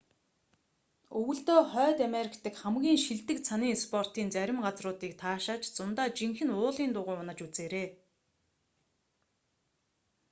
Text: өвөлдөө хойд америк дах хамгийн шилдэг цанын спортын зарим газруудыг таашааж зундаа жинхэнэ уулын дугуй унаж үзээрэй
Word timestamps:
өвөлдөө 1.19 1.61
хойд 1.71 1.97
америк 2.07 2.33
дах 2.43 2.55
хамгийн 2.63 2.99
шилдэг 3.05 3.37
цанын 3.47 3.75
спортын 3.83 4.27
зарим 4.35 4.57
газруудыг 4.65 5.13
таашааж 5.21 5.63
зундаа 5.75 6.07
жинхэнэ 6.17 6.53
уулын 6.61 6.89
дугуй 6.93 7.17
унаж 7.21 7.39
үзээрэй 7.45 7.87